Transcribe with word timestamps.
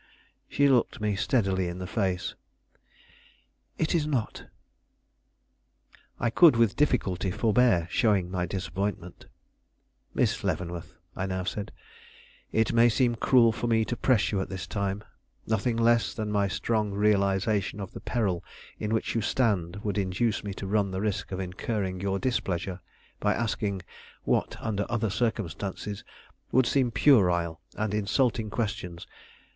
She 0.49 0.67
looked 0.67 0.99
me 0.99 1.15
steadily 1.15 1.67
in 1.67 1.77
the 1.77 1.85
face. 1.85 2.33
"It 3.77 3.93
is 3.93 4.07
not." 4.07 4.45
I 6.19 6.31
could 6.31 6.55
with 6.55 6.75
difficulty 6.75 7.29
forbear 7.29 7.87
showing 7.91 8.31
my 8.31 8.47
disappointment. 8.47 9.27
"Miss 10.15 10.43
Leavenworth," 10.43 10.97
I 11.15 11.27
now 11.27 11.43
said, 11.43 11.71
"it 12.51 12.73
may 12.73 12.89
seem 12.89 13.13
cruel 13.13 13.51
for 13.51 13.67
me 13.67 13.85
to 13.85 13.95
press 13.95 14.31
you 14.31 14.41
at 14.41 14.49
this 14.49 14.65
time; 14.65 15.03
nothing 15.45 15.77
less 15.77 16.15
than 16.15 16.31
my 16.31 16.47
strong 16.47 16.93
realization 16.93 17.79
of 17.79 17.91
the 17.91 18.01
peril 18.01 18.43
in 18.79 18.95
which 18.95 19.13
you 19.13 19.21
stand 19.21 19.83
would 19.83 19.99
induce 19.99 20.43
me 20.43 20.51
to 20.55 20.65
run 20.65 20.89
the 20.89 20.99
risk 21.01 21.31
of 21.31 21.39
incurring 21.39 22.01
your 22.01 22.17
displeasure 22.17 22.79
by 23.19 23.35
asking 23.35 23.83
what 24.23 24.57
under 24.59 24.87
other 24.89 25.11
circumstances 25.11 26.03
would 26.51 26.65
seem 26.65 26.89
puerile 26.89 27.61
and 27.75 27.93
insulting 27.93 28.49
questions. 28.49 29.05